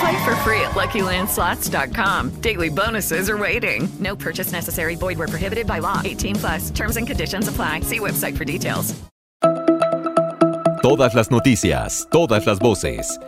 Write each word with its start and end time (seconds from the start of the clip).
Play 0.00 0.24
for 0.24 0.34
free 0.36 0.60
at 0.60 0.72
LuckyLandSlots.com. 0.74 2.40
Daily 2.40 2.70
bonuses 2.70 3.28
are 3.28 3.36
waiting. 3.36 3.88
No 4.00 4.16
purchase 4.16 4.52
necessary. 4.52 4.96
Void 4.96 5.18
where 5.18 5.28
prohibited 5.28 5.66
by 5.66 5.80
law. 5.80 6.00
18 6.04 6.36
plus. 6.36 6.70
Terms 6.70 6.96
and 6.96 7.06
conditions 7.06 7.48
apply. 7.48 7.80
See 7.80 8.00
website 8.00 8.36
for 8.36 8.44
details. 8.44 8.94
Todas 10.82 11.14
las 11.14 11.30
noticias, 11.30 12.06
todas 12.10 12.46
las 12.46 12.58
voces. 12.58 13.18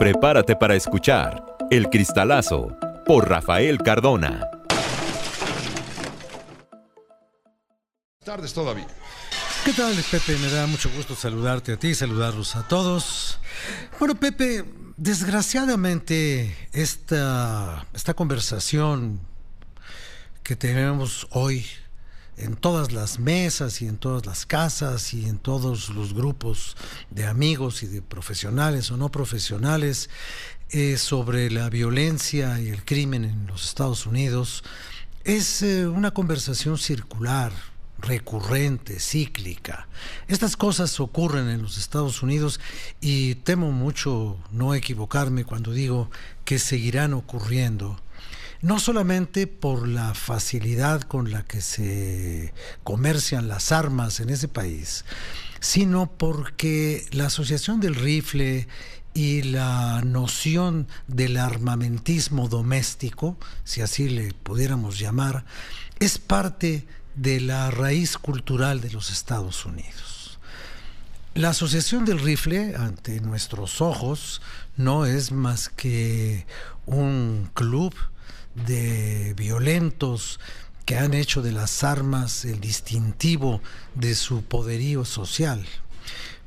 Prepárate 0.00 0.56
para 0.56 0.74
escuchar 0.74 1.40
El 1.70 1.88
Cristalazo 1.88 2.76
por 3.06 3.28
Rafael 3.28 3.78
Cardona. 3.78 4.40
tardes 8.24 8.52
todavía. 8.54 8.86
¿Qué 9.64 9.72
tal, 9.72 9.94
Pepe? 10.10 10.36
Me 10.38 10.48
da 10.48 10.66
mucho 10.66 10.90
gusto 10.96 11.14
saludarte 11.14 11.72
a 11.72 11.76
ti, 11.76 11.94
saludarlos 11.94 12.56
a 12.56 12.66
todos. 12.66 13.38
Bueno, 13.98 14.14
Pepe, 14.14 14.64
desgraciadamente 14.96 16.68
esta, 16.72 17.86
esta 17.94 18.14
conversación 18.14 19.20
que 20.42 20.56
tenemos 20.56 21.26
hoy 21.30 21.66
en 22.36 22.56
todas 22.56 22.92
las 22.92 23.18
mesas 23.18 23.82
y 23.82 23.86
en 23.86 23.98
todas 23.98 24.26
las 24.26 24.46
casas 24.46 25.14
y 25.14 25.26
en 25.26 25.38
todos 25.38 25.90
los 25.90 26.14
grupos 26.14 26.76
de 27.10 27.26
amigos 27.26 27.82
y 27.82 27.86
de 27.86 28.02
profesionales 28.02 28.90
o 28.90 28.96
no 28.96 29.10
profesionales 29.10 30.10
eh, 30.70 30.96
sobre 30.96 31.50
la 31.50 31.68
violencia 31.68 32.60
y 32.60 32.68
el 32.68 32.84
crimen 32.84 33.24
en 33.24 33.46
los 33.46 33.64
Estados 33.64 34.06
Unidos 34.06 34.64
es 35.24 35.62
eh, 35.62 35.86
una 35.86 36.12
conversación 36.12 36.78
circular, 36.78 37.52
recurrente, 38.02 38.98
cíclica. 39.00 39.88
Estas 40.28 40.56
cosas 40.56 40.98
ocurren 41.00 41.48
en 41.48 41.62
los 41.62 41.78
Estados 41.78 42.22
Unidos 42.22 42.60
y 43.00 43.36
temo 43.36 43.70
mucho 43.72 44.38
no 44.50 44.74
equivocarme 44.74 45.44
cuando 45.44 45.72
digo 45.72 46.10
que 46.44 46.58
seguirán 46.58 47.14
ocurriendo. 47.14 48.00
No 48.60 48.78
solamente 48.78 49.46
por 49.46 49.88
la 49.88 50.14
facilidad 50.14 51.02
con 51.02 51.32
la 51.32 51.44
que 51.44 51.60
se 51.60 52.52
comercian 52.84 53.48
las 53.48 53.72
armas 53.72 54.20
en 54.20 54.30
ese 54.30 54.46
país, 54.46 55.04
sino 55.60 56.06
porque 56.06 57.06
la 57.10 57.26
Asociación 57.26 57.80
del 57.80 57.94
Rifle 57.96 58.68
y 59.14 59.42
la 59.42 60.02
noción 60.04 60.86
del 61.06 61.36
armamentismo 61.36 62.48
doméstico, 62.48 63.36
si 63.64 63.80
así 63.80 64.08
le 64.08 64.32
pudiéramos 64.32 64.98
llamar, 64.98 65.44
es 65.98 66.18
parte 66.18 66.68
de 66.68 67.01
la 67.16 67.70
raíz 67.70 68.18
cultural 68.18 68.80
de 68.80 68.90
los 68.90 69.10
Estados 69.10 69.64
Unidos. 69.66 70.38
La 71.34 71.50
Asociación 71.50 72.04
del 72.04 72.18
Rifle, 72.18 72.74
ante 72.76 73.20
nuestros 73.20 73.80
ojos, 73.80 74.42
no 74.76 75.06
es 75.06 75.32
más 75.32 75.68
que 75.70 76.46
un 76.84 77.48
club 77.54 77.94
de 78.54 79.34
violentos 79.34 80.40
que 80.84 80.98
han 80.98 81.14
hecho 81.14 81.40
de 81.40 81.52
las 81.52 81.84
armas 81.84 82.44
el 82.44 82.60
distintivo 82.60 83.62
de 83.94 84.14
su 84.14 84.42
poderío 84.42 85.04
social. 85.04 85.64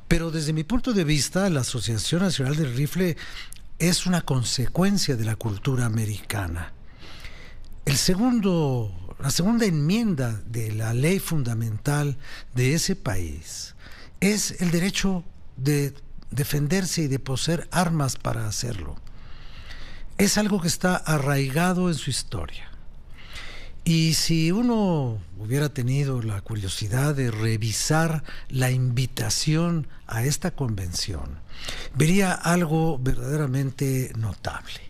Pero 0.06 0.30
desde 0.30 0.52
mi 0.52 0.62
punto 0.62 0.92
de 0.92 1.02
vista, 1.02 1.50
la 1.50 1.60
Asociación 1.62 2.22
Nacional 2.22 2.54
del 2.54 2.76
Rifle 2.76 3.16
es 3.78 4.06
una 4.06 4.20
consecuencia 4.20 5.16
de 5.16 5.24
la 5.24 5.34
cultura 5.34 5.86
americana. 5.86 6.72
El 7.84 7.96
segundo 7.96 9.05
la 9.18 9.30
segunda 9.30 9.66
enmienda 9.66 10.40
de 10.46 10.72
la 10.72 10.92
ley 10.92 11.18
fundamental 11.18 12.18
de 12.54 12.74
ese 12.74 12.96
país 12.96 13.74
es 14.20 14.60
el 14.60 14.70
derecho 14.70 15.24
de 15.56 15.94
defenderse 16.30 17.02
y 17.02 17.08
de 17.08 17.18
poseer 17.18 17.68
armas 17.70 18.16
para 18.16 18.46
hacerlo. 18.46 18.96
Es 20.18 20.38
algo 20.38 20.60
que 20.60 20.68
está 20.68 20.96
arraigado 20.96 21.88
en 21.88 21.94
su 21.94 22.10
historia. 22.10 22.70
Y 23.84 24.14
si 24.14 24.50
uno 24.50 25.18
hubiera 25.38 25.68
tenido 25.68 26.20
la 26.20 26.40
curiosidad 26.40 27.14
de 27.14 27.30
revisar 27.30 28.24
la 28.48 28.70
invitación 28.72 29.86
a 30.08 30.24
esta 30.24 30.50
convención, 30.50 31.38
vería 31.94 32.32
algo 32.32 32.98
verdaderamente 32.98 34.12
notable. 34.16 34.85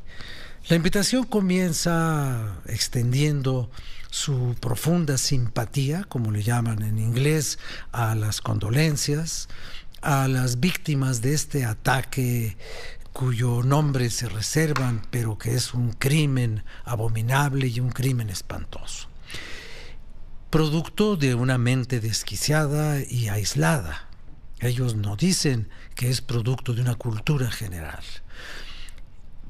La 0.69 0.75
invitación 0.75 1.23
comienza 1.23 2.57
extendiendo 2.67 3.71
su 4.11 4.57
profunda 4.61 5.17
simpatía, 5.17 6.03
como 6.09 6.33
le 6.33 6.43
llaman 6.43 6.83
en 6.83 6.99
inglés, 6.99 7.61
a 7.93 8.17
las 8.17 8.41
condolencias, 8.41 9.49
a 10.03 10.27
las 10.27 10.59
víctimas 10.59 11.23
de 11.23 11.35
este 11.35 11.65
ataque 11.65 12.57
cuyo 13.13 13.63
nombre 13.63 14.11
se 14.11 14.29
reservan, 14.29 15.07
pero 15.13 15.39
que 15.39 15.55
es 15.55 15.73
un 15.73 15.93
crimen 15.93 16.65
abominable 16.85 17.69
y 17.69 17.79
un 17.79 17.91
crimen 17.91 18.29
espantoso. 18.29 19.09
Producto 20.51 21.15
de 21.15 21.37
una 21.37 21.59
mente 21.59 22.01
desquiciada 22.01 23.01
y 23.09 23.29
aislada. 23.29 24.09
Ellos 24.59 24.97
no 24.97 25.15
dicen 25.15 25.69
que 25.95 26.11
es 26.11 26.23
producto 26.23 26.75
de 26.75 26.83
una 26.83 26.97
cultura 26.97 27.53
general. 27.53 28.03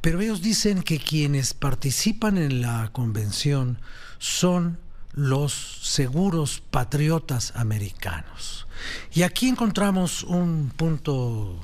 Pero 0.07 0.21
ellos 0.21 0.41
dicen 0.41 0.85
que 0.85 1.01
quienes 1.01 1.53
participan 1.53 2.39
en 2.39 2.61
la 2.61 2.91
convención 2.93 3.81
son 4.19 4.79
los 5.15 5.53
seguros 5.83 6.63
patriotas 6.71 7.53
americanos. 7.57 8.69
Y 9.13 9.23
aquí 9.23 9.49
encontramos 9.49 10.23
un 10.23 10.71
punto, 10.77 11.59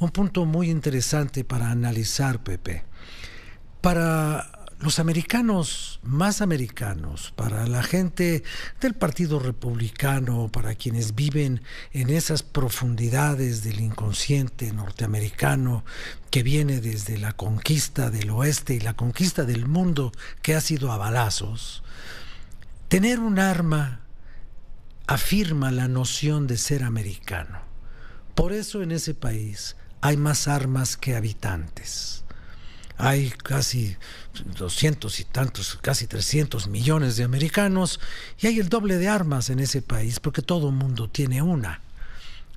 un 0.00 0.10
punto 0.10 0.44
muy 0.44 0.68
interesante 0.68 1.44
para 1.44 1.70
analizar, 1.70 2.44
Pepe. 2.44 2.84
Para 3.80 4.57
los 4.80 5.00
americanos 5.00 5.98
más 6.02 6.40
americanos, 6.40 7.32
para 7.34 7.66
la 7.66 7.82
gente 7.82 8.44
del 8.80 8.94
Partido 8.94 9.40
Republicano, 9.40 10.48
para 10.52 10.76
quienes 10.76 11.16
viven 11.16 11.62
en 11.92 12.10
esas 12.10 12.44
profundidades 12.44 13.64
del 13.64 13.80
inconsciente 13.80 14.72
norteamericano 14.72 15.84
que 16.30 16.44
viene 16.44 16.80
desde 16.80 17.18
la 17.18 17.32
conquista 17.32 18.10
del 18.10 18.30
oeste 18.30 18.74
y 18.74 18.80
la 18.80 18.94
conquista 18.94 19.44
del 19.44 19.66
mundo 19.66 20.12
que 20.42 20.54
ha 20.54 20.60
sido 20.60 20.92
a 20.92 20.96
balazos, 20.96 21.82
tener 22.86 23.18
un 23.18 23.40
arma 23.40 24.02
afirma 25.08 25.72
la 25.72 25.88
noción 25.88 26.46
de 26.46 26.56
ser 26.56 26.84
americano. 26.84 27.62
Por 28.36 28.52
eso 28.52 28.82
en 28.82 28.92
ese 28.92 29.14
país 29.14 29.74
hay 30.00 30.16
más 30.16 30.46
armas 30.46 30.96
que 30.96 31.16
habitantes 31.16 32.24
hay 32.98 33.30
casi 33.30 33.96
200 34.58 35.20
y 35.20 35.24
tantos, 35.24 35.78
casi 35.80 36.08
300 36.08 36.66
millones 36.66 37.16
de 37.16 37.24
americanos 37.24 38.00
y 38.40 38.48
hay 38.48 38.58
el 38.58 38.68
doble 38.68 38.98
de 38.98 39.08
armas 39.08 39.50
en 39.50 39.60
ese 39.60 39.82
país 39.82 40.18
porque 40.18 40.42
todo 40.42 40.72
mundo 40.72 41.08
tiene 41.08 41.40
una. 41.40 41.80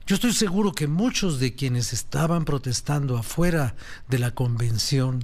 Yo 0.07 0.15
estoy 0.15 0.33
seguro 0.33 0.73
que 0.73 0.87
muchos 0.87 1.39
de 1.39 1.53
quienes 1.53 1.93
estaban 1.93 2.43
protestando 2.43 3.17
afuera 3.17 3.75
de 4.09 4.17
la 4.17 4.31
convención 4.31 5.23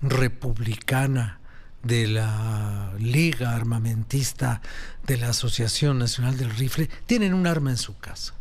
republicana 0.00 1.40
de 1.82 2.06
la 2.06 2.94
Liga 2.98 3.54
Armamentista 3.54 4.62
de 5.06 5.16
la 5.16 5.30
Asociación 5.30 5.98
Nacional 5.98 6.36
del 6.36 6.50
Rifle 6.50 6.88
tienen 7.06 7.34
un 7.34 7.48
arma 7.48 7.70
en 7.70 7.76
su 7.76 7.98
casa. 7.98 8.32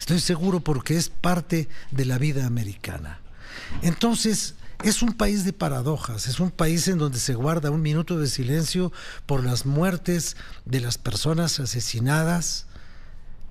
Estoy 0.00 0.18
seguro 0.18 0.60
porque 0.60 0.96
es 0.96 1.08
parte 1.08 1.68
de 1.92 2.04
la 2.04 2.18
vida 2.18 2.46
americana. 2.46 3.20
Entonces, 3.82 4.54
es 4.82 5.02
un 5.02 5.12
país 5.12 5.44
de 5.44 5.52
paradojas, 5.52 6.26
es 6.26 6.40
un 6.40 6.50
país 6.50 6.88
en 6.88 6.98
donde 6.98 7.18
se 7.18 7.34
guarda 7.34 7.70
un 7.70 7.82
minuto 7.82 8.18
de 8.18 8.26
silencio 8.26 8.92
por 9.26 9.44
las 9.44 9.66
muertes 9.66 10.36
de 10.64 10.80
las 10.80 10.98
personas 10.98 11.60
asesinadas 11.60 12.66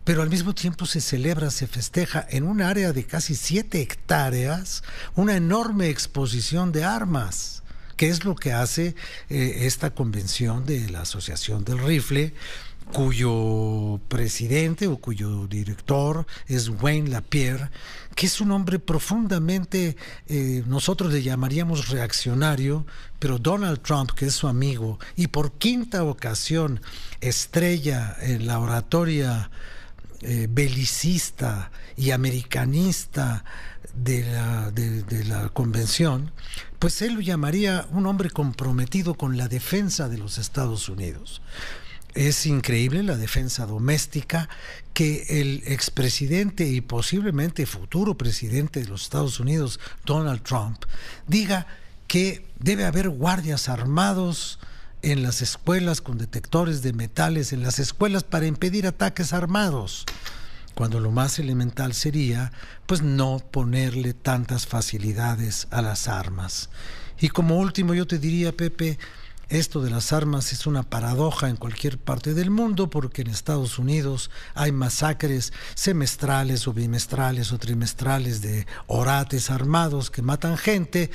pero 0.09 0.23
al 0.23 0.29
mismo 0.31 0.55
tiempo 0.55 0.87
se 0.87 1.01
celebra, 1.01 1.51
se 1.51 1.67
festeja 1.67 2.25
en 2.31 2.43
un 2.43 2.63
área 2.63 2.93
de 2.93 3.05
casi 3.05 3.35
siete 3.35 3.79
hectáreas 3.79 4.81
una 5.13 5.35
enorme 5.35 5.89
exposición 5.89 6.71
de 6.71 6.83
armas, 6.83 7.61
que 7.95 8.09
es 8.09 8.25
lo 8.25 8.33
que 8.33 8.51
hace 8.51 8.95
eh, 9.29 9.67
esta 9.67 9.91
convención 9.91 10.65
de 10.65 10.89
la 10.89 11.01
Asociación 11.01 11.63
del 11.63 11.77
Rifle, 11.77 12.33
cuyo 12.94 14.00
presidente 14.07 14.88
o 14.88 14.97
cuyo 14.97 15.47
director 15.47 16.25
es 16.47 16.69
Wayne 16.69 17.09
Lapierre, 17.09 17.69
que 18.15 18.25
es 18.25 18.41
un 18.41 18.51
hombre 18.51 18.80
profundamente, 18.80 19.95
eh, 20.27 20.63
nosotros 20.68 21.13
le 21.13 21.21
llamaríamos 21.21 21.89
reaccionario, 21.89 22.86
pero 23.19 23.38
Donald 23.38 23.81
Trump, 23.81 24.12
que 24.12 24.25
es 24.25 24.33
su 24.33 24.47
amigo, 24.47 25.00
y 25.15 25.27
por 25.27 25.53
quinta 25.53 26.03
ocasión 26.03 26.81
estrella 27.21 28.15
en 28.21 28.47
la 28.47 28.59
oratoria 28.59 29.51
eh, 30.21 30.47
belicista 30.50 31.71
y 31.95 32.12
americanista 32.12 33.45
de 33.94 34.24
la, 34.31 34.71
de 34.71 35.25
la 35.25 35.50
convención, 35.50 36.31
pues 36.80 37.01
él 37.01 37.13
lo 37.15 37.21
llamaría 37.21 37.88
un 37.92 38.06
hombre 38.06 38.30
comprometido 38.30 39.15
con 39.15 39.38
la 39.38 39.47
defensa 39.47 40.09
de 40.09 40.18
los 40.18 40.38
Estados 40.38 40.89
Unidos. 40.89 41.42
Es 42.15 42.45
increíble 42.45 43.03
la 43.03 43.17
defensa 43.17 43.65
doméstica 43.65 44.50
que 44.94 45.25
el 45.41 45.63
expresidente 45.65 46.67
y 46.67 46.81
posiblemente 46.81 47.65
futuro 47.65 48.17
presidente 48.17 48.81
de 48.81 48.88
los 48.88 49.03
Estados 49.03 49.39
Unidos, 49.39 49.79
Donald 50.06 50.41
Trump, 50.41 50.83
diga 51.27 51.67
que 52.07 52.45
debe 52.59 52.85
haber 52.85 53.09
guardias 53.09 53.69
armados 53.69 54.59
en 55.01 55.23
las 55.23 55.41
escuelas 55.41 56.01
con 56.01 56.17
detectores 56.17 56.81
de 56.81 56.94
metales, 56.94 57.53
en 57.53 57.61
las 57.61 57.79
escuelas 57.79 58.23
para 58.23 58.47
impedir 58.47 58.88
ataques 58.88 59.31
armados, 59.31 60.06
cuando 60.73 61.00
lo 61.00 61.11
más 61.11 61.39
elemental 61.39 61.94
sería 61.94 62.51
pues 62.85 63.01
no 63.01 63.39
ponerle 63.39 64.13
tantas 64.13 64.65
facilidades 64.65 65.67
a 65.69 65.81
las 65.81 66.07
armas. 66.07 66.69
Y 67.19 67.29
como 67.29 67.59
último 67.59 67.94
yo 67.94 68.07
te 68.07 68.17
diría, 68.17 68.56
Pepe, 68.56 68.97
esto 69.49 69.81
de 69.81 69.89
las 69.89 70.13
armas 70.13 70.53
es 70.53 70.67
una 70.67 70.83
paradoja 70.83 71.49
en 71.49 71.55
cualquier 71.55 71.97
parte 71.97 72.35
del 72.35 72.51
mundo 72.51 72.91
porque 72.91 73.23
en 73.23 73.29
Estados 73.29 73.79
Unidos 73.79 74.29
hay 74.53 74.71
masacres 74.71 75.53
semestrales 75.73 76.67
o 76.67 76.73
bimestrales 76.73 77.51
o 77.51 77.57
trimestrales 77.57 78.43
de 78.43 78.67
orates 78.85 79.49
armados 79.49 80.11
que 80.11 80.21
matan 80.21 80.55
gente 80.55 81.09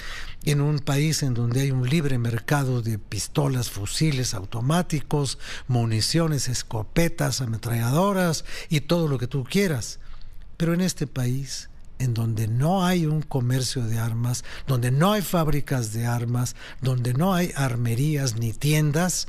en 0.44 0.60
un 0.60 0.80
país 0.80 1.22
en 1.22 1.34
donde 1.34 1.60
hay 1.60 1.70
un 1.70 1.88
libre 1.88 2.18
mercado 2.18 2.82
de 2.82 2.98
pistolas, 2.98 3.70
fusiles 3.70 4.34
automáticos, 4.34 5.38
municiones, 5.68 6.48
escopetas, 6.48 7.40
ametralladoras 7.40 8.44
y 8.68 8.80
todo 8.80 9.06
lo 9.06 9.18
que 9.18 9.28
tú 9.28 9.44
quieras. 9.44 10.00
Pero 10.56 10.74
en 10.74 10.80
este 10.80 11.06
país 11.06 11.68
en 11.98 12.14
donde 12.14 12.48
no 12.48 12.84
hay 12.84 13.06
un 13.06 13.22
comercio 13.22 13.84
de 13.84 13.98
armas, 13.98 14.44
donde 14.66 14.90
no 14.90 15.12
hay 15.12 15.22
fábricas 15.22 15.92
de 15.92 16.06
armas, 16.06 16.56
donde 16.80 17.14
no 17.14 17.34
hay 17.34 17.52
armerías 17.56 18.36
ni 18.36 18.52
tiendas 18.52 19.28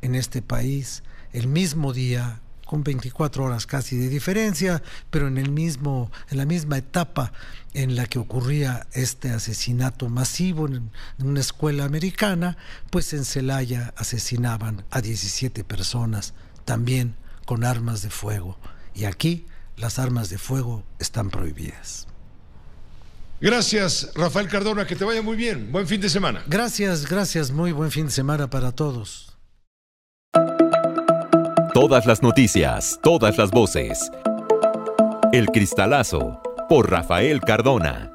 en 0.00 0.14
este 0.14 0.42
país, 0.42 1.02
el 1.32 1.46
mismo 1.46 1.92
día, 1.92 2.40
con 2.72 2.84
24 2.84 3.44
horas 3.44 3.66
casi 3.66 3.98
de 3.98 4.08
diferencia, 4.08 4.82
pero 5.10 5.28
en 5.28 5.36
el 5.36 5.50
mismo 5.50 6.10
en 6.30 6.38
la 6.38 6.46
misma 6.46 6.78
etapa 6.78 7.32
en 7.74 7.96
la 7.96 8.06
que 8.06 8.18
ocurría 8.18 8.86
este 8.92 9.28
asesinato 9.30 10.08
masivo 10.08 10.66
en, 10.66 10.90
una 11.18 11.40
escuela 11.40 11.84
americana, 11.84 12.56
pues 12.88 13.12
en 13.12 13.26
Celaya 13.26 13.92
asesinaban 13.98 14.86
a 14.90 15.02
17 15.02 15.64
personas 15.64 16.32
también 16.64 17.14
con 17.44 17.62
armas 17.62 18.00
de 18.00 18.08
fuego. 18.08 18.58
Y 18.94 19.04
aquí 19.04 19.44
las 19.76 19.98
armas 19.98 20.30
de 20.30 20.38
fuego 20.38 20.84
están 20.98 21.30
prohibidas. 21.30 22.06
Gracias, 23.40 24.12
Rafael 24.14 24.48
Cardona, 24.48 24.86
que 24.86 24.94
te 24.94 25.04
vaya 25.04 25.20
muy 25.20 25.36
bien. 25.36 25.72
Buen 25.72 25.88
fin 25.88 26.00
de 26.00 26.08
semana. 26.08 26.44
Gracias, 26.46 27.08
gracias, 27.08 27.50
muy 27.50 27.72
buen 27.72 27.90
fin 27.90 28.06
de 28.06 28.12
semana 28.12 28.48
para 28.48 28.70
todos. 28.70 29.36
Todas 31.74 32.06
las 32.06 32.22
noticias, 32.22 33.00
todas 33.02 33.38
las 33.38 33.50
voces. 33.50 34.10
El 35.32 35.46
Cristalazo, 35.46 36.40
por 36.68 36.90
Rafael 36.90 37.40
Cardona. 37.40 38.12